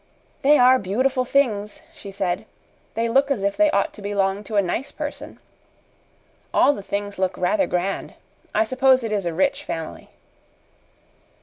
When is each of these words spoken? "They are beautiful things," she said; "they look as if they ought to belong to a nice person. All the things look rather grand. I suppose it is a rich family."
"They 0.41 0.57
are 0.57 0.79
beautiful 0.79 1.25
things," 1.25 1.83
she 1.93 2.11
said; 2.11 2.45
"they 2.95 3.07
look 3.07 3.29
as 3.29 3.43
if 3.43 3.55
they 3.55 3.69
ought 3.69 3.93
to 3.93 4.01
belong 4.01 4.43
to 4.45 4.55
a 4.55 4.61
nice 4.63 4.91
person. 4.91 5.37
All 6.51 6.73
the 6.73 6.81
things 6.81 7.19
look 7.19 7.37
rather 7.37 7.67
grand. 7.67 8.15
I 8.51 8.63
suppose 8.63 9.03
it 9.03 9.11
is 9.11 9.27
a 9.27 9.33
rich 9.35 9.63
family." 9.63 10.09